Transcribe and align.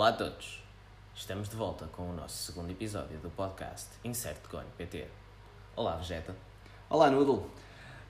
Olá 0.00 0.08
a 0.08 0.12
todos! 0.14 0.62
Estamos 1.14 1.46
de 1.46 1.56
volta 1.56 1.86
com 1.88 2.08
o 2.08 2.14
nosso 2.14 2.34
segundo 2.34 2.70
episódio 2.70 3.18
do 3.18 3.28
podcast 3.28 3.86
Insert 4.02 4.40
Gone 4.50 4.64
PT. 4.78 5.06
Olá, 5.76 5.96
Vegeta. 5.96 6.34
Olá, 6.88 7.10
Noodle. 7.10 7.46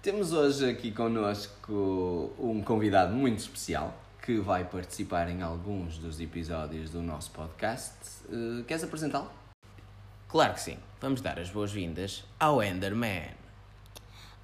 Temos 0.01 0.33
hoje 0.33 0.71
aqui 0.71 0.93
connosco 0.93 2.33
um 2.39 2.63
convidado 2.63 3.13
muito 3.13 3.41
especial 3.41 3.93
que 4.23 4.39
vai 4.39 4.63
participar 4.63 5.29
em 5.31 5.43
alguns 5.43 5.99
dos 5.99 6.21
episódios 6.21 6.91
do 6.91 7.03
nosso 7.03 7.33
podcast. 7.33 7.97
Uh, 8.29 8.63
queres 8.63 8.85
apresentá-lo? 8.85 9.29
Claro 10.29 10.55
que 10.55 10.61
sim. 10.61 10.79
Vamos 11.01 11.21
dar 11.21 11.41
as 11.41 11.51
boas-vindas 11.51 12.25
ao 12.39 12.63
Enderman. 12.63 13.35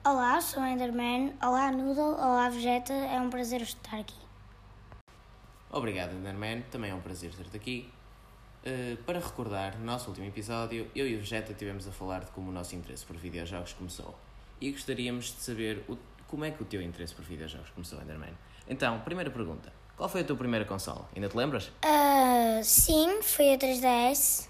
Olá, 0.05 0.41
sou 0.41 0.65
o 0.65 0.67
Enderman. 0.67 1.33
Olá, 1.41 1.71
Noodle. 1.71 2.17
Olá, 2.17 2.49
Vegeta. 2.49 2.93
É 2.93 3.21
um 3.21 3.31
prazer 3.31 3.63
estar 3.63 4.01
aqui. 4.01 4.26
Obrigado, 5.77 6.15
Enderman. 6.15 6.63
Também 6.71 6.91
é 6.91 6.95
um 6.95 7.03
prazer 7.03 7.35
ter-te 7.35 7.55
aqui. 7.55 7.93
Uh, 8.65 8.97
para 9.05 9.19
recordar, 9.19 9.79
no 9.79 9.85
nosso 9.85 10.09
último 10.09 10.27
episódio, 10.27 10.91
eu 10.97 11.07
e 11.07 11.15
o 11.15 11.19
Vegeta 11.19 11.53
estivemos 11.53 11.87
a 11.87 11.93
falar 11.93 12.21
de 12.25 12.31
como 12.31 12.49
o 12.49 12.53
nosso 12.53 12.75
interesse 12.75 13.05
por 13.05 13.15
videojogos 13.15 13.75
começou. 13.75 14.19
E 14.59 14.71
gostaríamos 14.73 15.27
de 15.27 15.43
saber 15.43 15.85
o, 15.87 15.99
como 16.27 16.47
é 16.47 16.51
que 16.51 16.63
o 16.63 16.65
teu 16.65 16.81
interesse 16.81 17.15
por 17.15 17.27
videojogos 17.27 17.69
começou, 17.69 18.01
Enderman. 18.01 18.33
Então, 18.67 18.99
primeira 19.01 19.31
pergunta. 19.31 19.71
Qual 19.99 20.09
foi 20.09 20.23
a 20.23 20.25
tua 20.25 20.37
primeira 20.37 20.65
consola? 20.65 21.07
Ainda 21.15 21.29
te 21.29 21.37
lembras? 21.37 21.67
Uh, 21.85 22.65
sim, 22.65 23.21
foi 23.21 23.53
a 23.53 23.59
3DS. 23.59 24.49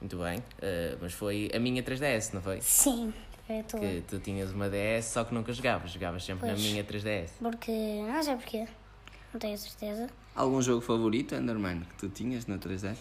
Muito 0.00 0.16
bem. 0.16 0.38
Uh, 0.38 0.96
mas 1.02 1.12
foi 1.12 1.50
a 1.52 1.58
minha 1.58 1.82
3DS, 1.82 2.34
não 2.34 2.40
foi? 2.40 2.60
Sim, 2.60 3.12
foi 3.48 3.58
a 3.58 3.62
tua. 3.64 3.80
Que 3.80 4.04
tu 4.06 4.20
tinhas 4.20 4.52
uma 4.52 4.70
DS, 4.70 5.06
só 5.06 5.24
que 5.24 5.34
nunca 5.34 5.52
jogavas. 5.52 5.90
Jogavas 5.90 6.24
sempre 6.24 6.48
Pois. 6.48 6.62
na 6.62 6.68
minha 6.68 6.84
3DS. 6.84 7.30
Porque. 7.40 7.72
Não 7.72 8.22
sei 8.22 8.36
porquê. 8.36 8.68
Não 9.32 9.40
tenho 9.40 9.56
certeza. 9.58 10.08
Algum 10.34 10.60
jogo 10.62 10.80
favorito, 10.80 11.34
Enderman, 11.34 11.80
que 11.80 11.94
tu 11.96 12.08
tinhas 12.08 12.46
na 12.46 12.58
3DS? 12.58 12.96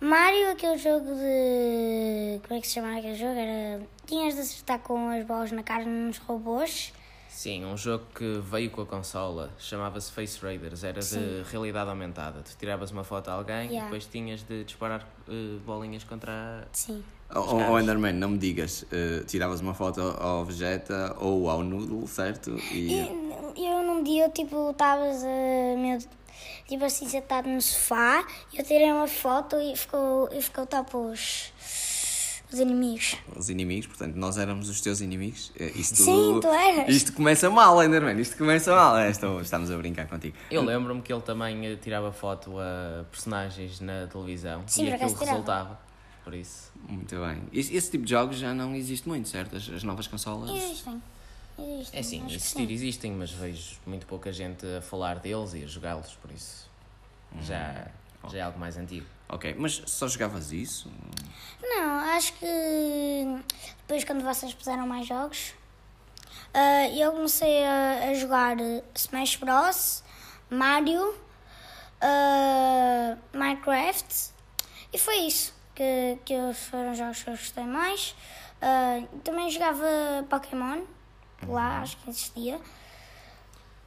Mario, 0.00 0.50
aquele 0.50 0.76
jogo 0.76 1.06
de. 1.06 2.40
Como 2.46 2.58
é 2.58 2.60
que 2.60 2.66
se 2.68 2.74
chamava 2.74 2.98
aquele 2.98 3.14
jogo? 3.14 3.32
Era. 3.32 3.82
Tinhas 4.06 4.34
de 4.34 4.40
acertar 4.40 4.78
com 4.80 5.08
as 5.08 5.24
bolas 5.24 5.50
na 5.52 5.62
cara 5.62 5.84
nos 5.86 6.18
robôs. 6.18 6.92
Sim, 7.30 7.64
um 7.66 7.76
jogo 7.76 8.04
que 8.14 8.40
veio 8.42 8.70
com 8.70 8.80
a 8.80 8.86
consola, 8.86 9.50
chamava-se 9.58 10.10
Face 10.10 10.38
Raiders, 10.40 10.82
era 10.84 11.00
de 11.00 11.04
Sim. 11.04 11.42
realidade 11.50 11.90
aumentada. 11.90 12.40
Tu 12.42 12.56
tiravas 12.58 12.90
uma 12.90 13.04
foto 13.04 13.28
a 13.28 13.34
alguém 13.34 13.66
e 13.66 13.72
Yeah. 13.72 13.84
depois 13.84 14.06
tinhas 14.06 14.42
de 14.42 14.64
disparar 14.64 15.06
eh, 15.28 15.58
bolinhas 15.66 16.02
contra 16.02 16.32
a... 16.32 16.64
Sim. 16.72 17.04
Oh, 17.34 17.40
oh, 17.40 17.72
oh, 17.72 17.78
Enderman, 17.80 18.14
não 18.14 18.30
me 18.30 18.38
digas. 18.38 18.84
uh, 18.84 19.22
tiravas 19.26 19.60
uma 19.60 19.74
foto 19.74 20.00
ao 20.00 20.46
Vegeta 20.46 21.14
ou 21.18 21.50
ao 21.50 21.62
Noodle, 21.62 22.06
certo? 22.06 22.56
E 22.72 22.94
E... 23.02 23.25
eu 23.64 23.82
num 23.82 24.02
dia, 24.02 24.28
tipo, 24.28 24.70
estavas 24.70 25.22
meu, 25.78 25.98
tipo 26.68 26.84
assim, 26.84 27.08
sentado 27.08 27.48
no 27.48 27.60
sofá. 27.60 28.26
E 28.52 28.58
eu 28.58 28.64
tirei 28.64 28.90
uma 28.92 29.06
foto 29.08 29.56
e 29.60 29.76
ficou, 29.76 30.28
e 30.32 30.40
ficou 30.42 30.66
top 30.66 30.96
os, 30.96 31.52
os 32.52 32.58
inimigos. 32.58 33.16
Os 33.36 33.48
inimigos, 33.50 33.86
portanto, 33.86 34.14
nós 34.16 34.36
éramos 34.38 34.68
os 34.68 34.80
teus 34.80 35.00
inimigos. 35.00 35.52
Eh, 35.58 35.72
Isto, 35.74 35.96
Sim, 35.96 36.38
tu 36.40 36.48
eras. 36.48 36.88
Isto 36.94 37.12
começa 37.12 37.48
mal, 37.50 37.82
Enderman, 37.82 38.20
isto 38.20 38.36
começa 38.36 38.74
mal. 38.74 38.96
É, 38.98 39.10
estou- 39.10 39.40
estamos 39.40 39.70
a 39.70 39.76
brincar 39.76 40.06
contigo. 40.08 40.36
Eu 40.50 40.62
lembro-me 40.62 41.02
que 41.02 41.12
ele 41.12 41.22
também 41.22 41.66
eh, 41.66 41.76
tirava 41.76 42.12
foto 42.12 42.58
a 42.58 43.04
personagens 43.10 43.80
na 43.80 44.06
televisão 44.06 44.62
Sim, 44.66 44.86
e 44.86 44.92
aquilo 44.92 45.14
resultava. 45.14 45.78
Por 46.24 46.34
isso, 46.34 46.72
Muito 46.88 47.14
bem. 47.20 47.40
Esse, 47.52 47.76
esse 47.76 47.88
tipo 47.88 48.04
de 48.04 48.10
jogos 48.10 48.36
já 48.36 48.52
não 48.52 48.74
existe 48.74 49.08
muito, 49.08 49.28
certo? 49.28 49.54
As, 49.56 49.68
as 49.68 49.82
novas 49.84 50.08
consolas. 50.08 50.50
Existem. 50.50 51.00
Existem. 51.58 52.20
é 52.20 52.26
que 52.26 52.34
existir 52.34 52.66
sim. 52.66 52.72
existem, 52.72 53.12
mas 53.12 53.30
vejo 53.30 53.78
muito 53.86 54.06
pouca 54.06 54.32
gente 54.32 54.66
a 54.66 54.82
falar 54.82 55.18
deles 55.18 55.54
e 55.54 55.64
a 55.64 55.66
jogá-los, 55.66 56.14
por 56.16 56.30
isso 56.30 56.68
já, 57.40 57.88
já 58.28 58.38
é 58.38 58.40
algo 58.42 58.58
mais 58.58 58.76
antigo. 58.76 59.06
Ok, 59.28 59.54
mas 59.58 59.82
só 59.86 60.06
jogavas 60.06 60.52
isso? 60.52 60.90
Não, 61.60 61.98
acho 62.16 62.32
que 62.34 63.42
depois 63.78 64.04
quando 64.04 64.22
vocês 64.22 64.54
puseram 64.54 64.86
mais 64.86 65.06
jogos, 65.06 65.54
ah, 66.54 66.88
eu 66.88 67.12
comecei 67.12 67.64
a, 67.64 68.10
a 68.10 68.14
jogar 68.14 68.56
Smash 68.94 69.36
Bros, 69.36 70.04
Mario, 70.48 71.14
ah, 72.00 73.16
Minecraft 73.32 74.30
e 74.92 74.98
foi 74.98 75.16
isso 75.16 75.52
que, 75.74 76.18
que 76.24 76.34
foram 76.54 76.92
os 76.92 76.98
jogos 76.98 77.22
que 77.22 77.30
eu 77.30 77.34
gostei 77.34 77.64
mais. 77.64 78.14
Ah, 78.62 79.02
também 79.24 79.50
jogava 79.50 79.84
Pokémon, 80.30 80.82
lá 81.46 81.80
acho 81.80 81.96
que 81.98 82.10
existia. 82.10 82.60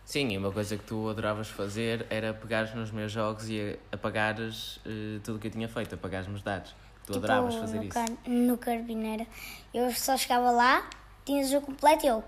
Sim, 0.06 0.30
e 0.30 0.38
uma 0.38 0.52
coisa 0.52 0.76
que 0.76 0.84
tu 0.84 1.08
adoravas 1.08 1.48
fazer 1.50 2.06
era 2.10 2.34
pegares 2.34 2.74
nos 2.74 2.90
meus 2.90 3.12
jogos 3.12 3.48
e 3.48 3.78
apagares 3.92 4.80
eh, 4.86 5.20
tudo 5.24 5.36
o 5.38 5.40
que 5.40 5.48
eu 5.48 5.52
tinha 5.52 5.70
feito, 5.70 5.94
apagares-me 5.94 6.36
os 6.36 6.42
dados. 6.42 6.76
Tu 7.06 7.16
adoravas 7.16 7.56
fazer 7.56 7.78
no, 7.78 7.84
isso. 7.84 7.94
car- 7.94 8.18
no 8.28 8.58
Carbineira. 8.58 9.28
Eu 9.74 9.92
só 9.94 10.18
chegava 10.18 10.50
lá, 10.52 10.90
tinha 11.26 11.44
o 11.44 11.48
jogo 11.48 11.68
completo 11.68 12.06
e 12.06 12.10
eu. 12.10 12.24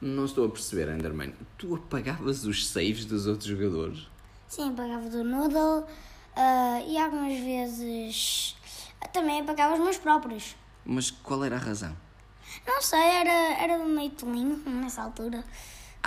Não 0.00 0.24
estou 0.24 0.46
a 0.46 0.50
perceber, 0.50 0.88
Enderman. 0.88 1.32
Tu 1.56 1.74
apagavas 1.74 2.44
os 2.44 2.66
saves 2.68 3.04
dos 3.04 3.26
outros 3.26 3.48
jogadores? 3.48 4.06
Sim, 4.48 4.74
pagava 4.74 5.08
do 5.08 5.24
Noodle 5.24 5.86
ah, 6.34 6.80
e 6.86 6.98
algumas 6.98 7.38
vezes 7.38 8.56
também 9.12 9.44
pagava 9.44 9.74
os 9.74 9.80
meus 9.80 9.96
próprios. 9.96 10.54
Mas 10.84 11.10
qual 11.10 11.44
era 11.44 11.56
a 11.56 11.58
razão? 11.58 11.96
Não 12.66 12.82
sei, 12.82 12.98
era, 12.98 13.62
era 13.62 13.78
meio 13.78 14.10
tolinho 14.10 14.62
nessa 14.66 15.02
altura. 15.02 15.44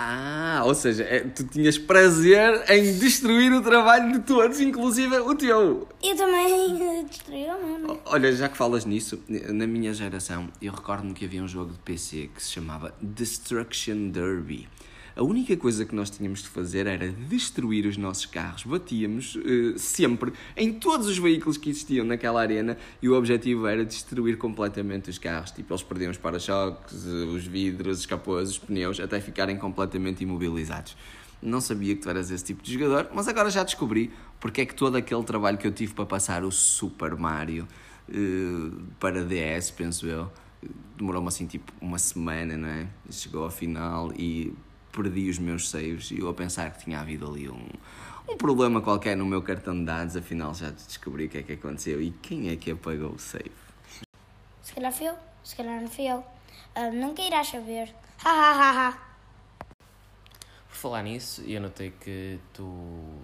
Ah, 0.02 0.62
ou 0.64 0.74
seja, 0.74 1.04
é, 1.04 1.20
tu 1.20 1.44
tinhas 1.44 1.76
prazer 1.76 2.64
em 2.70 2.98
destruir 2.98 3.52
o 3.52 3.60
trabalho 3.60 4.12
de 4.12 4.20
todos, 4.20 4.58
inclusive 4.58 5.18
o 5.18 5.34
teu. 5.34 5.86
Eu 6.02 6.16
também 6.16 7.04
destruí 7.04 7.44
o 7.44 7.66
meu, 7.66 7.78
né? 7.78 8.00
Olha, 8.06 8.32
já 8.32 8.48
que 8.48 8.56
falas 8.56 8.86
nisso, 8.86 9.22
na 9.28 9.66
minha 9.66 9.92
geração, 9.92 10.48
eu 10.62 10.72
recordo-me 10.72 11.12
que 11.12 11.26
havia 11.26 11.42
um 11.42 11.48
jogo 11.48 11.72
de 11.72 11.78
PC 11.80 12.30
que 12.34 12.42
se 12.42 12.50
chamava 12.50 12.94
Destruction 13.02 14.08
Derby. 14.08 14.66
A 15.16 15.22
única 15.22 15.56
coisa 15.56 15.84
que 15.84 15.94
nós 15.94 16.08
tínhamos 16.08 16.42
de 16.42 16.48
fazer 16.48 16.86
era 16.86 17.08
destruir 17.08 17.86
os 17.86 17.96
nossos 17.96 18.26
carros. 18.26 18.64
Batíamos 18.64 19.36
eh, 19.44 19.76
sempre 19.76 20.32
em 20.56 20.72
todos 20.72 21.08
os 21.08 21.18
veículos 21.18 21.56
que 21.56 21.68
existiam 21.70 22.06
naquela 22.06 22.40
arena 22.40 22.78
e 23.02 23.08
o 23.08 23.16
objetivo 23.16 23.66
era 23.66 23.84
destruir 23.84 24.38
completamente 24.38 25.10
os 25.10 25.18
carros. 25.18 25.50
Tipo, 25.50 25.72
eles 25.72 25.82
perdiam 25.82 26.10
os 26.10 26.16
para-choques, 26.16 27.06
eh, 27.06 27.24
os 27.24 27.44
vidros, 27.44 28.00
os 28.00 28.06
capôs, 28.06 28.50
os 28.50 28.58
pneus, 28.58 29.00
até 29.00 29.20
ficarem 29.20 29.56
completamente 29.56 30.22
imobilizados. 30.22 30.96
Não 31.42 31.60
sabia 31.60 31.94
que 31.96 32.02
tu 32.02 32.10
eras 32.10 32.30
esse 32.30 32.44
tipo 32.44 32.62
de 32.62 32.74
jogador, 32.74 33.10
mas 33.12 33.26
agora 33.26 33.50
já 33.50 33.64
descobri 33.64 34.12
porque 34.38 34.60
é 34.60 34.66
que 34.66 34.74
todo 34.74 34.96
aquele 34.96 35.24
trabalho 35.24 35.58
que 35.58 35.66
eu 35.66 35.72
tive 35.72 35.92
para 35.92 36.06
passar 36.06 36.44
o 36.44 36.52
Super 36.52 37.16
Mario 37.16 37.66
eh, 38.08 38.70
para 39.00 39.24
DS, 39.24 39.70
penso 39.72 40.06
eu, 40.06 40.30
demorou-me 40.96 41.28
assim 41.28 41.46
tipo 41.46 41.72
uma 41.80 41.98
semana, 41.98 42.56
não 42.56 42.68
é? 42.68 42.86
Chegou 43.10 43.44
ao 43.44 43.50
final 43.50 44.12
e 44.14 44.52
perdi 44.92 45.28
os 45.28 45.38
meus 45.38 45.68
saves 45.68 46.10
e 46.10 46.18
eu 46.18 46.28
a 46.28 46.34
pensar 46.34 46.70
que 46.72 46.84
tinha 46.84 47.00
havido 47.00 47.28
ali 47.28 47.48
um, 47.48 47.68
um 48.28 48.36
problema 48.36 48.80
qualquer 48.80 49.16
no 49.16 49.24
meu 49.24 49.42
cartão 49.42 49.78
de 49.78 49.84
dados, 49.84 50.16
afinal 50.16 50.54
já 50.54 50.70
descobri 50.70 51.26
o 51.26 51.28
que 51.28 51.38
é 51.38 51.42
que 51.42 51.52
aconteceu 51.52 52.00
e 52.00 52.10
quem 52.10 52.50
é 52.50 52.56
que 52.56 52.70
apagou 52.70 53.10
o 53.10 53.18
save. 53.18 53.52
Se 54.62 54.74
calhar 54.74 54.92
fui 54.92 55.08
eu, 55.08 55.14
se 55.42 55.56
calhar 55.56 55.80
não 55.80 55.88
fui 55.88 56.04
eu. 56.06 56.24
Ah, 56.74 56.90
nunca 56.90 57.22
irás 57.22 57.48
saber. 57.48 57.92
Ha 58.24 58.30
ha 58.30 58.52
ha 58.52 58.88
ha. 58.88 58.98
Por 60.68 60.76
falar 60.76 61.02
nisso, 61.02 61.42
eu 61.42 61.60
notei 61.60 61.90
que 61.90 62.38
tu 62.52 63.18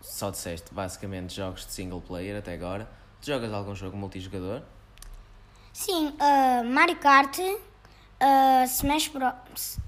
só 0.00 0.30
disseste 0.30 0.74
basicamente 0.74 1.34
jogos 1.34 1.64
de 1.64 1.72
single 1.72 2.00
player 2.00 2.36
até 2.36 2.54
agora. 2.54 2.88
Tu 3.20 3.26
jogas 3.26 3.52
algum 3.52 3.74
jogo 3.74 3.96
multijogador? 3.96 4.62
Sim, 5.72 6.14
ah, 6.20 6.62
Mario 6.64 6.96
Kart, 6.96 7.38
ah, 8.20 8.64
Smash 8.66 9.08
Bros. 9.08 9.78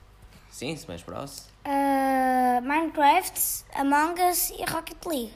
Sim, 0.54 0.72
Smash 0.74 1.02
Bros. 1.02 1.48
ah, 1.64 2.60
Minecraft, 2.62 3.64
Among 3.74 4.22
Us 4.22 4.50
e 4.50 4.64
Rocket 4.64 5.04
League. 5.04 5.34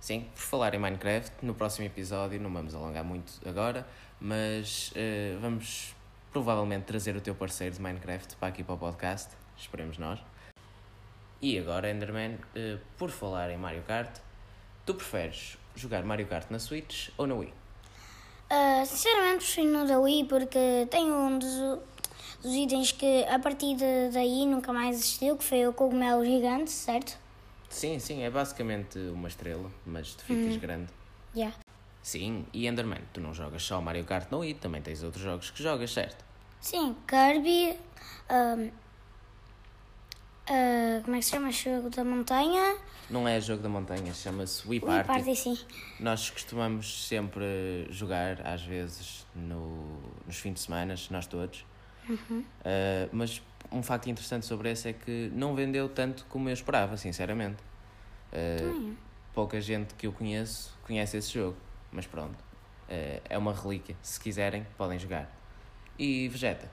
Sim, 0.00 0.26
por 0.34 0.42
falar 0.42 0.74
em 0.74 0.78
Minecraft, 0.78 1.32
no 1.46 1.54
próximo 1.54 1.86
episódio, 1.86 2.40
não 2.40 2.52
vamos 2.52 2.74
alongar 2.74 3.04
muito 3.04 3.32
agora, 3.48 3.86
mas 4.20 4.90
eh, 4.96 5.36
vamos 5.40 5.94
provavelmente 6.32 6.82
trazer 6.82 7.14
o 7.14 7.20
teu 7.20 7.32
parceiro 7.32 7.76
de 7.76 7.80
Minecraft 7.80 8.34
para 8.38 8.48
aqui 8.48 8.64
para 8.64 8.74
o 8.74 8.78
podcast, 8.78 9.36
esperemos 9.56 9.98
nós. 9.98 10.18
E 11.40 11.56
agora, 11.60 11.88
Enderman, 11.88 12.36
eh, 12.56 12.78
por 12.98 13.10
falar 13.10 13.50
em 13.50 13.56
Mario 13.56 13.84
Kart, 13.84 14.18
tu 14.84 14.94
preferes 14.94 15.56
jogar 15.76 16.02
Mario 16.02 16.26
Kart 16.26 16.50
na 16.50 16.58
Switch 16.58 17.10
ou 17.16 17.28
na 17.28 17.36
Wii? 17.36 17.54
Ah, 18.50 18.84
sinceramente, 18.84 19.38
prefiro 19.38 19.68
no 19.68 19.86
da 19.86 19.98
Wii 19.98 20.24
porque 20.24 20.86
tem 20.90 21.10
um 21.10 21.38
dos, 21.38 21.78
dos 22.42 22.52
itens 22.52 22.92
que 22.92 23.24
a 23.24 23.38
partir 23.38 23.76
de, 23.76 24.10
daí 24.12 24.46
nunca 24.46 24.72
mais 24.72 24.96
existiu, 24.96 25.36
que 25.36 25.44
foi 25.44 25.66
o 25.66 25.72
cogumelo 25.72 26.24
gigante, 26.24 26.70
certo? 26.70 27.18
Sim, 27.68 27.98
sim, 27.98 28.22
é 28.22 28.30
basicamente 28.30 28.98
uma 28.98 29.28
estrela, 29.28 29.70
mas 29.84 30.14
tu 30.14 30.24
ficas 30.24 30.56
grande. 30.56 30.88
Yeah. 31.34 31.54
Sim, 32.02 32.46
e 32.52 32.66
Enderman, 32.68 33.00
tu 33.12 33.20
não 33.20 33.34
jogas 33.34 33.62
só 33.64 33.80
Mario 33.80 34.04
Kart 34.04 34.30
na 34.30 34.38
Wii, 34.38 34.54
também 34.54 34.80
tens 34.80 35.02
outros 35.02 35.22
jogos 35.22 35.50
que 35.50 35.62
jogas, 35.62 35.92
certo? 35.92 36.24
Sim, 36.60 36.96
Kirby, 37.06 37.76
ahm, 38.28 38.70
Ah, 40.48 41.00
como 41.04 41.16
é 41.16 41.18
que 41.18 41.24
se 41.24 41.32
chama? 41.32 41.50
Jogo 41.50 41.90
da 41.90 42.04
montanha? 42.04 42.76
Não 43.10 43.26
é 43.26 43.40
jogo 43.40 43.62
da 43.62 43.68
montanha, 43.68 44.14
chama-se 44.14 44.62
Wii 44.68 44.80
Wii 44.80 45.04
Party. 45.04 45.06
Party, 45.08 45.36
sim. 45.36 45.58
Nós 45.98 46.30
costumamos 46.30 47.06
sempre 47.08 47.86
jogar, 47.90 48.46
às 48.46 48.62
vezes, 48.62 49.26
no, 49.34 50.00
nos 50.24 50.36
fins 50.36 50.54
de 50.54 50.60
semana, 50.60 50.94
nós 51.10 51.26
todos. 51.26 51.64
Uh, 52.08 52.44
mas 53.12 53.42
um 53.70 53.82
facto 53.82 54.08
interessante 54.08 54.46
sobre 54.46 54.70
esse 54.70 54.88
é 54.88 54.92
que 54.92 55.30
não 55.34 55.54
vendeu 55.54 55.88
tanto 55.88 56.24
como 56.28 56.48
eu 56.48 56.52
esperava, 56.52 56.96
sinceramente. 56.96 57.62
Uh, 58.32 58.94
pouca 59.34 59.60
gente 59.60 59.94
que 59.94 60.06
eu 60.06 60.12
conheço 60.12 60.76
conhece 60.86 61.16
esse 61.16 61.32
jogo, 61.32 61.56
mas 61.90 62.06
pronto. 62.06 62.38
Uh, 62.88 63.20
é 63.28 63.36
uma 63.36 63.52
relíquia. 63.52 63.96
Se 64.02 64.20
quiserem, 64.20 64.66
podem 64.78 64.98
jogar. 64.98 65.30
E 65.98 66.28
Vegeta? 66.28 66.70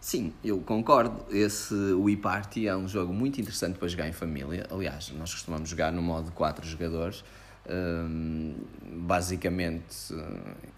Sim, 0.00 0.32
eu 0.42 0.60
concordo. 0.60 1.24
Esse 1.30 1.74
Wii 1.74 2.16
Party 2.16 2.66
é 2.66 2.74
um 2.74 2.88
jogo 2.88 3.12
muito 3.12 3.40
interessante 3.40 3.78
para 3.78 3.86
jogar 3.86 4.08
em 4.08 4.12
família. 4.12 4.66
Aliás, 4.70 5.10
nós 5.10 5.32
costumamos 5.32 5.68
jogar 5.68 5.92
no 5.92 6.02
modo 6.02 6.32
4 6.32 6.66
jogadores. 6.66 7.22
Basicamente, 8.82 10.14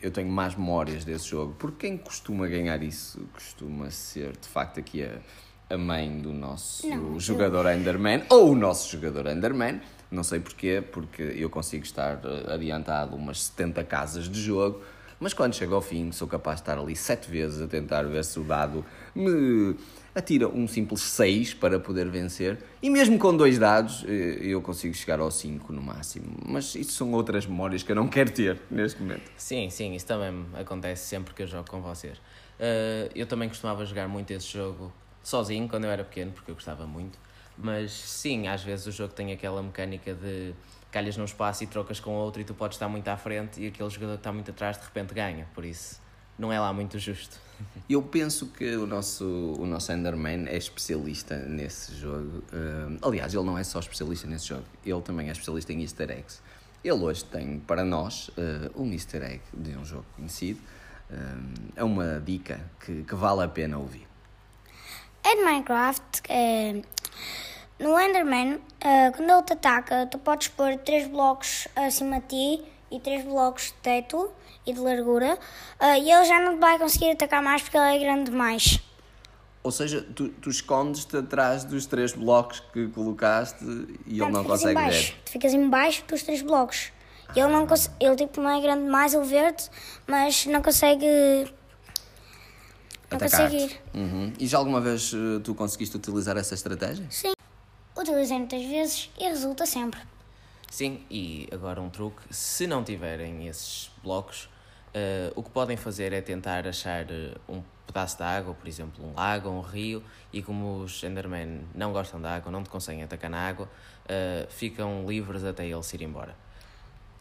eu 0.01 0.11
tenho 0.11 0.29
mais 0.29 0.55
memórias 0.55 1.05
desse 1.05 1.29
jogo, 1.29 1.55
porque 1.59 1.87
quem 1.87 1.97
costuma 1.97 2.47
ganhar 2.47 2.83
isso 2.83 3.27
costuma 3.33 3.91
ser 3.91 4.33
de 4.37 4.49
facto 4.49 4.81
aqui 4.81 5.03
a, 5.03 5.19
a 5.75 5.79
mãe 5.79 6.21
do 6.21 6.33
nosso 6.33 6.87
Não, 6.89 7.19
jogador 7.19 7.67
Enderman 7.73 8.23
ou 8.29 8.53
o 8.53 8.55
nosso 8.55 8.91
jogador 8.91 9.27
Enderman. 9.27 9.81
Não 10.11 10.23
sei 10.23 10.41
porquê, 10.41 10.83
porque 10.93 11.23
eu 11.23 11.49
consigo 11.49 11.85
estar 11.85 12.21
eh, 12.23 12.53
adiantado 12.53 13.17
umas 13.17 13.45
70 13.45 13.83
casas 13.85 14.29
de 14.29 14.39
jogo 14.39 14.83
mas 15.23 15.33
quando 15.33 15.55
chego 15.55 15.75
ao 15.75 15.81
fim, 15.81 16.11
sou 16.11 16.27
capaz 16.27 16.57
de 16.57 16.63
estar 16.63 16.79
ali 16.79 16.97
sete 16.97 17.31
vezes 17.31 17.63
a 17.63 17.69
tentar 17.69 18.03
ver 18.03 18.25
se 18.25 18.41
o 18.41 18.43
dado 18.43 18.85
me 19.15 19.77
atira 20.13 20.49
um 20.49 20.67
simples 20.67 21.01
6 21.01 21.55
para 21.55 21.79
poder 21.79 22.09
vencer. 22.09 22.59
E 22.83 22.91
mesmo 22.91 23.17
com 23.19 23.35
dois 23.37 23.57
dados, 23.57 24.05
eh, 24.07 24.39
eu 24.43 24.61
consigo 24.61 24.93
chegar 24.95 25.21
ao 25.21 25.31
5 25.31 25.73
no 25.73 25.81
máximo. 25.81 26.27
Mas 26.45 26.75
isso 26.75 26.93
são 26.93 27.13
outras 27.13 27.47
memórias 27.47 27.85
que 27.85 27.93
eu 27.93 27.97
não 27.97 28.09
quero 28.09 28.33
ter 28.33 28.61
neste 28.69 29.01
momento. 29.01 29.31
Sim, 29.37 29.71
sim, 29.71 29.95
isso 29.95 30.07
também 30.07 30.45
acontece 30.55 31.05
sempre 31.07 31.33
que 31.33 31.45
eu 31.45 31.47
jogo 31.47 31.71
com 31.71 31.81
vocês. 31.81 32.19
Uh, 32.19 33.09
eu 33.15 33.27
também 33.27 33.49
costumava 33.49 33.87
jogar 33.87 34.09
muito 34.09 34.33
esse 34.33 34.49
jogo 34.49 34.93
sozinho 35.23 35.69
quando 35.69 35.85
eu 35.85 35.91
era 35.91 36.03
pequeno, 36.03 36.33
porque 36.33 36.51
eu 36.51 36.57
gostava 36.57 36.85
muito. 36.85 37.17
Mas 37.57 37.93
sim, 37.93 38.49
às 38.49 38.63
vezes 38.63 38.87
o 38.87 38.93
jogo 38.93 39.13
tem 39.13 39.33
aquela 39.33 39.63
mecânica 39.63 40.15
de 40.15 40.55
calhas 40.91 41.17
num 41.17 41.25
espaço 41.25 41.65
e 41.65 41.67
trocas 41.67 41.99
com 41.99 42.13
outro 42.13 42.41
e 42.41 42.45
tu 42.45 42.55
podes 42.55 42.77
estar 42.77 42.89
muito 42.89 43.09
à 43.09 43.17
frente 43.17 43.61
e 43.61 43.67
aquele 43.67 43.89
jogador 43.89 44.13
que 44.13 44.21
está 44.21 44.33
muito 44.33 44.51
atrás 44.51 44.77
de 44.79 44.85
repente 44.85 45.15
ganha. 45.15 45.49
Por 45.55 45.65
isso, 45.65 46.01
não 46.39 46.53
é 46.53 46.61
lá 46.61 46.73
muito 46.73 46.99
justo. 46.99 47.41
Eu 47.89 48.03
penso 48.03 48.49
que 48.49 48.77
o 48.77 48.87
nosso, 48.87 49.25
o 49.59 49.67
nosso 49.67 49.93
Enderman 49.93 50.47
é 50.47 50.57
especialista 50.57 51.37
nesse 51.37 51.95
jogo. 51.95 52.43
Uh, 52.53 52.99
aliás, 53.03 53.35
ele 53.35 53.45
não 53.45 53.57
é 53.57 53.65
só 53.65 53.81
especialista 53.81 54.27
nesse 54.27 54.49
jogo, 54.49 54.65
ele 54.85 55.01
também 55.03 55.29
é 55.29 55.33
especialista 55.33 55.73
em 55.73 55.83
easter 55.83 56.11
eggs. 56.11 56.41
Ele 56.85 57.01
hoje 57.01 57.25
tem 57.25 57.61
para 57.61 57.85
nós 57.85 58.29
uh, 58.31 58.83
um 58.83 58.93
easter 58.93 59.23
egg 59.23 59.41
de 59.55 59.77
um 59.77 59.85
jogo 59.85 60.05
conhecido. 60.17 60.61
Uh, 61.11 61.73
é 61.77 61.85
uma 61.85 62.21
dica 62.21 62.61
que, 62.85 63.05
que 63.05 63.15
vale 63.15 63.45
a 63.45 63.49
pena 63.49 63.79
ouvir. 63.79 64.07
É 65.25 65.37
de 65.37 65.45
Minecraft. 65.45 66.23
No 67.79 67.99
Enderman, 67.99 68.55
uh, 68.55 68.61
quando 69.17 69.31
ele 69.31 69.43
te 69.43 69.53
ataca, 69.55 70.07
tu 70.07 70.19
podes 70.19 70.49
pôr 70.49 70.77
três 70.79 71.09
blocos 71.09 71.67
acima 71.75 72.21
de 72.21 72.27
ti 72.29 72.65
e 72.91 73.01
três 73.01 73.25
blocos 73.25 73.67
de 73.67 73.73
teto 73.75 74.31
e 74.67 74.73
de 74.73 74.79
largura, 74.79 75.39
uh, 75.81 75.99
e 76.01 76.11
ele 76.11 76.25
já 76.25 76.39
não 76.41 76.61
vai 76.61 76.79
conseguir 76.79 77.11
atacar 77.11 77.43
mais 77.43 77.63
porque 77.63 77.77
ele 77.77 77.97
é 77.97 77.99
grande 77.99 78.31
demais. 78.31 78.81
Ou 79.65 79.71
seja, 79.71 80.03
tu, 80.15 80.29
tu 80.29 80.51
escondes-te 80.51 81.17
atrás 81.17 81.65
dos 81.65 81.87
três 81.87 82.13
blocos 82.13 82.61
que 82.73 82.89
colocaste 82.89 83.65
e 84.07 84.21
ele 84.21 84.31
não 84.31 84.45
consegue 84.45 84.81
ver. 84.81 85.15
Tu 85.25 85.31
ficas 85.33 85.55
embaixo 85.55 86.05
dos 86.09 86.23
três 86.23 86.43
blocos. 86.43 86.93
E 87.35 87.41
ele 87.41 87.51
não 87.51 87.67
ele 88.01 88.17
tipo 88.17 88.41
não 88.41 88.51
é 88.51 88.61
grande 88.61 88.85
demais, 88.85 89.15
ele 89.15 89.25
verde, 89.25 89.65
mas 90.07 90.47
não 90.47 90.61
consegue 90.61 91.47
não 93.13 93.21
consegue 93.21 93.57
ir. 93.57 93.81
Uhum. 93.95 94.33
E 94.39 94.47
já 94.47 94.59
alguma 94.59 94.81
vez 94.81 95.13
uh, 95.13 95.41
tu 95.41 95.55
conseguiste 95.55 95.97
utilizar 95.97 96.37
essa 96.37 96.55
estratégia? 96.55 97.07
Sim. 97.11 97.33
Utilizei 97.97 98.39
muitas 98.39 98.63
vezes 98.65 99.11
e 99.19 99.25
resulta 99.25 99.67
sempre. 99.67 100.01
Sim, 100.71 101.01
e 101.11 101.47
agora 101.53 101.81
um 101.81 101.91
truque: 101.91 102.23
se 102.31 102.67
não 102.67 102.83
tiverem 102.83 103.47
esses 103.47 103.91
blocos, 104.03 104.45
uh, 104.95 105.33
o 105.37 105.43
que 105.43 105.51
podem 105.51 105.77
fazer 105.77 106.13
é 106.13 106.21
tentar 106.21 106.67
achar 106.67 107.05
uh, 107.05 107.39
um 107.53 107.63
pedaço 107.87 108.17
de 108.17 108.23
água, 108.23 108.55
por 108.55 108.67
exemplo, 108.67 109.05
um 109.05 109.15
lago 109.15 109.51
ou 109.51 109.59
um 109.59 109.61
rio, 109.61 110.03
e 110.33 110.43
como 110.43 110.79
os 110.79 111.03
Endermen 111.03 111.61
não 111.75 111.93
gostam 111.93 112.21
de 112.21 112.27
água, 112.27 112.51
não 112.51 112.63
te 112.63 112.71
conseguem 112.71 113.03
atacar 113.03 113.29
na 113.29 113.39
água, 113.39 113.67
uh, 113.67 114.51
ficam 114.51 115.05
livres 115.07 115.45
até 115.45 115.67
eles 115.67 115.93
ir 115.93 116.03
embora. 116.03 116.35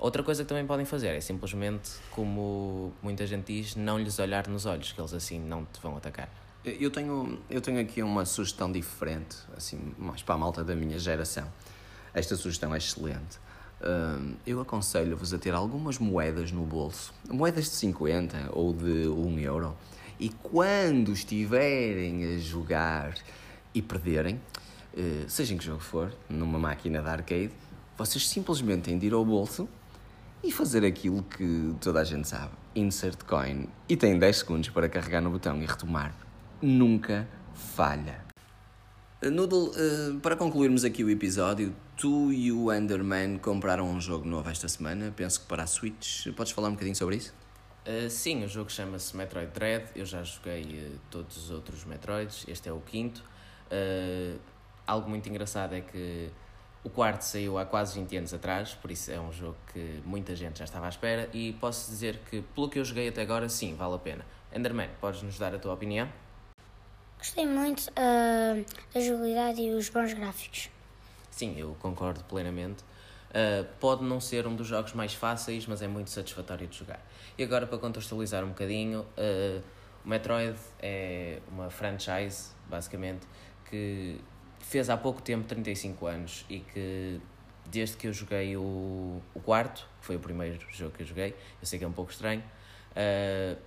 Outra 0.01 0.23
coisa 0.23 0.43
que 0.43 0.49
também 0.49 0.65
podem 0.65 0.83
fazer 0.83 1.09
é 1.09 1.21
simplesmente, 1.21 1.91
como 2.09 2.91
muita 3.03 3.27
gente 3.27 3.53
diz, 3.53 3.75
não 3.75 3.99
lhes 3.99 4.17
olhar 4.17 4.47
nos 4.47 4.65
olhos, 4.65 4.91
que 4.91 4.99
eles 4.99 5.13
assim 5.13 5.39
não 5.39 5.63
te 5.63 5.79
vão 5.79 5.95
atacar. 5.95 6.27
Eu 6.65 6.89
tenho, 6.89 7.39
eu 7.47 7.61
tenho 7.61 7.79
aqui 7.79 8.01
uma 8.01 8.25
sugestão 8.25 8.71
diferente, 8.71 9.37
assim, 9.55 9.93
mais 9.99 10.23
para 10.23 10.33
a 10.33 10.37
malta 10.39 10.63
da 10.63 10.73
minha 10.75 10.97
geração. 10.97 11.47
Esta 12.15 12.35
sugestão 12.35 12.73
é 12.73 12.79
excelente. 12.79 13.39
eu 14.43 14.59
aconselho-vos 14.59 15.35
a 15.35 15.37
ter 15.37 15.53
algumas 15.53 15.99
moedas 15.99 16.51
no 16.51 16.63
bolso, 16.63 17.13
moedas 17.29 17.65
de 17.65 17.75
50 17.75 18.49
ou 18.53 18.73
de 18.73 19.07
1 19.07 19.39
euro, 19.39 19.77
e 20.19 20.29
quando 20.29 21.13
estiverem 21.13 22.25
a 22.25 22.39
jogar 22.39 23.13
e 23.71 23.83
perderem, 23.83 24.41
uh, 24.95 25.29
seja 25.29 25.53
em 25.53 25.57
que 25.59 25.63
jogo 25.63 25.79
for, 25.79 26.11
numa 26.27 26.57
máquina 26.57 27.03
de 27.03 27.07
arcade, 27.07 27.51
vocês 27.95 28.27
simplesmente 28.27 28.81
têm 28.81 28.97
de 28.97 29.05
ir 29.05 29.13
ao 29.13 29.23
bolso 29.23 29.69
e 30.43 30.51
fazer 30.51 30.85
aquilo 30.85 31.23
que 31.23 31.75
toda 31.81 31.99
a 32.01 32.03
gente 32.03 32.27
sabe: 32.27 32.51
insert 32.75 33.23
coin. 33.25 33.67
E 33.87 33.95
têm 33.95 34.17
10 34.17 34.37
segundos 34.37 34.69
para 34.69 34.89
carregar 34.89 35.21
no 35.21 35.29
botão 35.29 35.61
e 35.61 35.65
retomar 35.65 36.15
nunca 36.61 37.27
falha. 37.53 38.23
Eh, 39.21 39.29
Noodle, 39.29 39.71
uh, 39.71 40.19
para 40.19 40.35
concluirmos 40.35 40.83
aqui 40.83 41.03
o 41.03 41.09
episódio, 41.09 41.75
tu 41.97 42.31
e 42.31 42.51
o 42.51 42.71
Enderman 42.71 43.37
compraram 43.37 43.89
um 43.89 43.99
jogo 43.99 44.27
novo 44.27 44.49
esta 44.49 44.67
semana, 44.67 45.11
penso 45.15 45.41
que 45.41 45.47
para 45.47 45.63
a 45.63 45.67
Switch. 45.67 46.27
Podes 46.35 46.51
falar 46.51 46.69
um 46.69 46.73
bocadinho 46.73 46.95
sobre 46.95 47.17
isso? 47.17 47.33
Uh, 47.85 48.09
sim, 48.09 48.43
o 48.43 48.47
jogo 48.47 48.71
chama-se 48.71 49.15
Metroid 49.17 49.51
Dread. 49.51 49.85
Eu 49.95 50.05
já 50.05 50.23
joguei 50.23 50.63
uh, 50.63 50.99
todos 51.09 51.35
os 51.37 51.51
outros 51.51 51.83
Metroids, 51.83 52.45
este 52.47 52.69
é 52.69 52.71
o 52.71 52.79
quinto. 52.79 53.23
algo 54.85 55.09
muito 55.09 55.27
engraçado 55.29 55.73
é 55.73 55.81
que 55.81 56.29
o 56.83 56.89
quarto 56.89 57.21
saiu 57.21 57.57
há 57.59 57.65
quase 57.65 57.99
20 57.99 58.17
anos 58.17 58.33
atrás, 58.33 58.73
por 58.73 58.89
isso 58.89 59.11
é 59.11 59.19
um 59.19 59.31
jogo 59.31 59.55
que 59.71 60.01
muita 60.03 60.35
gente 60.35 60.59
já 60.59 60.65
estava 60.65 60.87
à 60.87 60.89
espera. 60.89 61.29
E 61.31 61.53
posso 61.53 61.91
dizer 61.91 62.19
que, 62.29 62.41
pelo 62.41 62.69
que 62.69 62.79
eu 62.79 62.85
joguei 62.85 63.07
até 63.07 63.21
agora, 63.21 63.47
sim, 63.49 63.75
vale 63.75 63.95
a 63.95 63.99
pena. 63.99 64.25
Enderman, 64.53 64.89
podes 64.99 65.21
nos 65.21 65.37
dar 65.37 65.53
a 65.53 65.59
tua 65.59 65.73
opinião? 65.73 66.09
Gostei 67.19 67.45
muito 67.45 67.87
uh, 67.89 68.65
da 68.93 68.99
jogabilidade 68.99 69.61
e 69.61 69.69
os 69.69 69.89
bons 69.89 70.13
gráficos. 70.13 70.69
Sim, 71.29 71.55
eu 71.55 71.75
concordo 71.79 72.23
plenamente. 72.23 72.83
Uh, 73.29 73.63
pode 73.79 74.03
não 74.03 74.19
ser 74.19 74.47
um 74.47 74.55
dos 74.55 74.67
jogos 74.67 74.93
mais 74.93 75.13
fáceis, 75.13 75.67
mas 75.67 75.83
é 75.83 75.87
muito 75.87 76.09
satisfatório 76.09 76.67
de 76.67 76.79
jogar. 76.79 76.99
E 77.37 77.43
agora, 77.43 77.67
para 77.67 77.77
contextualizar 77.77 78.43
um 78.43 78.49
bocadinho, 78.49 79.01
uh, 79.01 79.63
o 80.03 80.09
Metroid 80.09 80.57
é 80.79 81.39
uma 81.47 81.69
franchise, 81.69 82.49
basicamente, 82.67 83.27
que 83.69 84.19
fez 84.63 84.89
há 84.89 84.97
pouco 84.97 85.21
tempo 85.21 85.45
35 85.47 86.05
anos 86.07 86.45
e 86.49 86.59
que 86.59 87.19
desde 87.65 87.97
que 87.97 88.07
eu 88.07 88.13
joguei 88.13 88.57
o, 88.57 89.21
o 89.33 89.39
quarto, 89.39 89.87
que 89.99 90.05
foi 90.05 90.15
o 90.15 90.19
primeiro 90.19 90.59
jogo 90.71 90.91
que 90.91 91.03
eu 91.03 91.07
joguei, 91.07 91.29
eu 91.61 91.65
sei 91.65 91.79
que 91.79 91.85
é 91.85 91.87
um 91.87 91.93
pouco 91.93 92.11
estranho, 92.11 92.43
uh, 92.91 93.57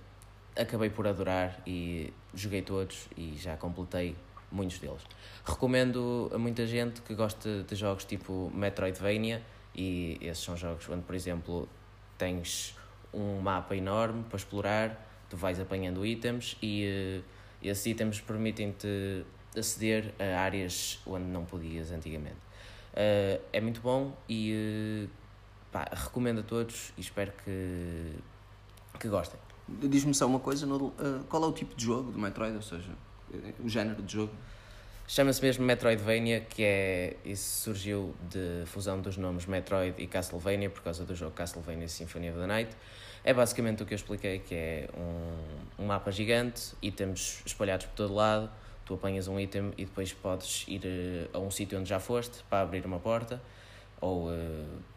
acabei 0.59 0.89
por 0.89 1.07
adorar 1.07 1.61
e 1.65 2.13
joguei 2.33 2.61
todos 2.61 3.07
e 3.17 3.35
já 3.35 3.57
completei 3.57 4.15
muitos 4.51 4.79
deles. 4.79 5.01
Recomendo 5.43 6.29
a 6.33 6.37
muita 6.37 6.65
gente 6.65 7.01
que 7.01 7.13
gosta 7.13 7.63
de 7.63 7.75
jogos 7.75 8.05
tipo 8.05 8.51
Metroidvania 8.53 9.41
e 9.73 10.17
esses 10.21 10.43
são 10.43 10.55
jogos 10.55 10.87
onde, 10.89 11.01
por 11.01 11.15
exemplo, 11.15 11.67
tens 12.17 12.75
um 13.13 13.39
mapa 13.39 13.75
enorme 13.75 14.23
para 14.23 14.37
explorar, 14.37 15.25
tu 15.29 15.37
vais 15.37 15.59
apanhando 15.59 16.05
itens 16.05 16.57
e 16.61 17.21
uh, 17.21 17.23
esses 17.61 17.85
itens 17.85 18.21
permitem-te 18.21 19.25
aceder 19.59 20.13
a 20.19 20.39
áreas 20.41 20.99
onde 21.05 21.25
não 21.25 21.45
podias 21.45 21.91
antigamente. 21.91 22.37
Uh, 22.93 23.41
é 23.51 23.59
muito 23.59 23.81
bom 23.81 24.15
e 24.29 25.05
uh, 25.05 25.09
pá, 25.71 25.85
recomendo 25.91 26.39
a 26.39 26.43
todos 26.43 26.93
e 26.97 27.01
espero 27.01 27.33
que, 27.43 28.13
que 28.99 29.07
gostem. 29.07 29.39
Diz-me 29.67 30.13
só 30.13 30.25
uma 30.27 30.39
coisa, 30.39 30.65
uh, 30.65 30.91
qual 31.27 31.43
é 31.43 31.47
o 31.47 31.51
tipo 31.51 31.75
de 31.75 31.83
jogo 31.83 32.11
do 32.11 32.19
Metroid, 32.19 32.55
ou 32.55 32.61
seja, 32.61 32.91
o 33.59 33.67
género 33.67 34.01
de 34.01 34.13
jogo? 34.13 34.31
Chama-se 35.07 35.39
mesmo 35.39 35.63
Metroidvania, 35.63 36.41
que 36.41 36.63
é. 36.63 37.17
Isso 37.23 37.61
surgiu 37.61 38.15
de 38.27 38.63
fusão 38.65 38.99
dos 38.99 39.17
nomes 39.17 39.45
Metroid 39.45 40.01
e 40.01 40.07
Castlevania 40.07 40.67
por 40.67 40.81
causa 40.81 41.05
do 41.05 41.13
jogo 41.13 41.31
Castlevania 41.31 41.87
Symphony 41.87 42.29
of 42.31 42.39
the 42.39 42.47
Night. 42.47 42.75
É 43.23 43.31
basicamente 43.31 43.83
o 43.83 43.85
que 43.85 43.93
eu 43.93 43.97
expliquei, 43.97 44.39
que 44.39 44.55
é 44.55 44.89
um, 44.97 45.83
um 45.83 45.85
mapa 45.87 46.11
gigante, 46.11 46.73
itens 46.81 47.43
espalhados 47.45 47.85
por 47.85 47.93
todo 47.93 48.15
lado, 48.15 48.49
tu 48.85 48.93
apanhas 48.93 49.27
um 49.27 49.39
item 49.39 49.73
e 49.77 49.85
depois 49.85 50.13
podes 50.13 50.65
ir 50.67 50.81
eh, 50.85 51.27
a 51.33 51.39
um 51.39 51.49
sítio 51.49 51.79
onde 51.79 51.89
já 51.89 51.99
foste 51.99 52.43
para 52.49 52.61
abrir 52.61 52.85
uma 52.85 52.99
porta 52.99 53.41
ou 53.99 54.27
uh, 54.27 54.33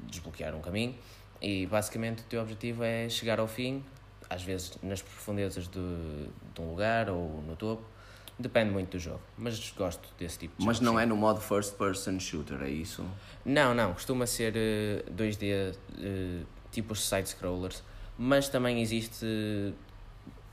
desbloquear 0.01 0.55
um 0.55 0.61
caminho. 0.61 0.95
E 1.41 1.67
basicamente 1.67 2.21
o 2.21 2.25
teu 2.25 2.43
objetivo 2.43 2.83
é 2.83 3.09
chegar 3.09 3.41
ao 3.41 3.47
fim, 3.47 3.83
às 4.29 4.43
vezes 4.43 4.77
nas 4.83 5.01
profundezas 5.01 5.69
de, 5.69 5.81
de 6.55 6.61
um 6.61 6.71
lugar 6.71 7.09
ou 7.09 7.43
no 7.47 7.57
topo. 7.57 7.83
Depende 8.39 8.71
muito 8.71 8.91
do 8.93 8.99
jogo, 9.01 9.21
mas 9.37 9.73
gosto 9.77 10.09
desse 10.17 10.39
tipo 10.39 10.57
de 10.59 10.65
Mas 10.65 10.77
jogos, 10.77 10.87
não 10.93 10.97
sim. 10.97 11.03
é 11.03 11.07
no 11.07 11.17
modo 11.17 11.41
first 11.41 11.75
person 11.75 12.21
shooter, 12.21 12.63
é 12.63 12.71
isso? 12.71 13.05
Não, 13.45 13.75
não, 13.75 13.93
costuma 13.95 14.27
ser 14.27 14.55
eh, 14.57 15.03
2D, 15.11 15.75
eh, 15.99 16.43
tipo 16.71 16.93
os 16.93 17.09
side-scrollers, 17.09 17.83
mas 18.17 18.49
também 18.49 18.81
existe 18.81 19.75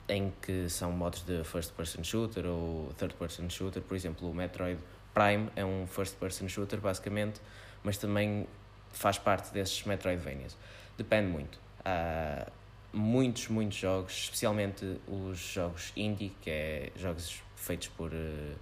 em 0.08 0.32
que 0.42 0.70
são 0.70 0.92
modos 0.92 1.22
de 1.24 1.44
first 1.44 1.72
person 1.74 2.04
shooter 2.04 2.46
ou 2.46 2.92
third 2.98 3.14
person 3.16 3.50
shooter, 3.50 3.82
por 3.82 3.96
exemplo, 3.96 4.30
o 4.30 4.34
Metroid 4.34 4.80
Prime 5.14 5.50
é 5.56 5.64
um 5.66 5.88
first 5.88 6.16
person 6.18 6.48
shooter 6.48 6.80
basicamente, 6.80 7.40
mas 7.84 7.98
também 7.98 8.48
faz 8.92 9.18
parte 9.18 9.52
desses 9.54 9.84
Metroidvanias. 9.84 10.56
Depende 10.98 11.28
muito. 11.32 11.60
Há 11.84 12.48
muitos, 12.94 13.48
muitos 13.50 13.78
jogos, 13.78 14.14
especialmente 14.14 15.00
os 15.08 15.38
jogos 15.38 15.92
indie, 15.96 16.32
que 16.42 16.50
é 16.50 16.92
jogos 16.96 17.42
feitos 17.56 17.88
por 17.90 18.12
eh, 18.14 18.54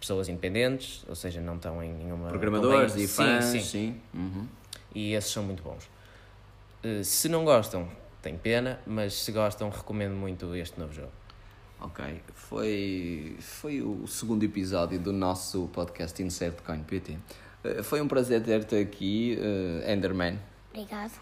pessoas 0.00 0.28
independentes, 0.28 1.04
ou 1.08 1.14
seja, 1.14 1.40
não 1.40 1.56
estão 1.56 1.82
em 1.82 1.92
nenhuma 1.92 2.28
Programadores 2.28 2.96
e 2.96 3.06
fãs, 3.06 3.44
Sim, 3.44 3.60
sim. 3.60 3.64
sim. 3.64 4.00
Uhum. 4.14 4.48
E 4.94 5.12
esses 5.14 5.30
são 5.30 5.42
muito 5.42 5.62
bons. 5.62 5.88
Eh, 6.82 7.02
Se 7.04 7.28
não 7.28 7.44
gostam, 7.44 7.88
tem 8.22 8.36
pena, 8.36 8.80
mas 8.86 9.14
se 9.14 9.32
gostam, 9.32 9.68
recomendo 9.70 10.14
muito 10.14 10.54
este 10.54 10.78
novo 10.78 10.92
jogo. 10.92 11.12
Ok, 11.80 12.22
foi, 12.34 13.36
foi 13.40 13.80
o 13.80 14.06
segundo 14.06 14.42
episódio 14.44 15.00
do 15.00 15.12
nosso 15.12 15.68
podcast 15.72 16.22
Insert 16.22 16.60
Coin 16.62 16.82
PT. 16.82 17.16
Eh, 17.64 17.82
Foi 17.82 18.02
um 18.02 18.08
prazer 18.08 18.42
ter-te 18.42 18.76
aqui, 18.76 19.38
eh, 19.40 19.90
Enderman. 19.94 20.38
Obrigado. 20.70 21.12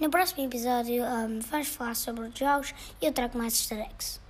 No 0.00 0.10
próximo 0.10 0.44
episódio 0.44 1.04
um, 1.04 1.38
vamos 1.38 1.68
falar 1.68 1.94
sobre 1.94 2.26
os 2.26 2.36
jogos 2.36 2.74
e 3.00 3.06
eu 3.06 3.12
trago 3.12 3.38
mais 3.38 3.52
easter 3.54 3.78
eggs. 3.78 4.20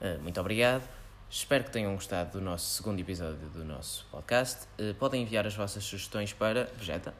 Eh, 0.00 0.18
Muito 0.18 0.40
obrigado. 0.40 0.88
Espero 1.28 1.64
que 1.64 1.70
tenham 1.72 1.94
gostado 1.94 2.38
do 2.38 2.40
nosso 2.44 2.66
segundo 2.76 3.00
episódio 3.00 3.48
do 3.48 3.64
nosso 3.64 4.06
podcast. 4.12 4.68
Eh, 4.78 4.92
Podem 4.92 5.22
enviar 5.22 5.44
as 5.44 5.56
vossas 5.56 5.82
sugestões 5.82 6.32
para 6.32 6.64
Vegeta. 6.76 7.12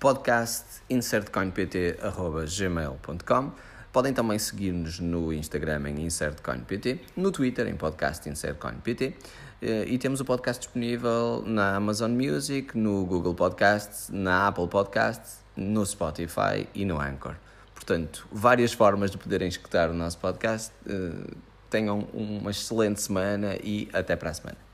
Podcast 0.00 0.82
insertcoinpt.gmail.com 0.90 3.52
Podem 3.92 4.12
também 4.12 4.36
seguir-nos 4.38 4.98
no 4.98 5.32
Instagram 5.32 5.90
em 5.90 6.04
InsertCoinPT, 6.04 7.00
no 7.16 7.30
Twitter 7.30 7.68
em 7.68 7.76
podcast 7.76 8.28
InsertCoinPT 8.28 9.14
eh, 9.60 9.84
e 9.86 9.98
temos 9.98 10.20
o 10.20 10.24
podcast 10.24 10.60
disponível 10.60 11.42
na 11.46 11.76
Amazon 11.76 12.12
Music, 12.12 12.76
no 12.78 13.04
Google 13.04 13.34
Podcasts, 13.34 14.08
na 14.08 14.48
Apple 14.48 14.68
Podcasts, 14.68 15.40
no 15.56 15.84
Spotify 15.84 16.68
e 16.74 16.84
no 16.84 17.00
Anchor. 17.00 17.34
Portanto, 17.74 18.26
várias 18.32 18.72
formas 18.72 19.10
de 19.10 19.18
poderem 19.18 19.48
escutar 19.48 19.90
o 19.90 19.94
nosso 19.94 20.18
podcast. 20.18 20.72
Eh, 20.88 21.34
Tenham 21.70 22.00
uma 22.12 22.50
excelente 22.50 23.00
semana 23.00 23.56
e 23.62 23.88
até 23.92 24.16
para 24.16 24.30
a 24.30 24.34
semana. 24.34 24.69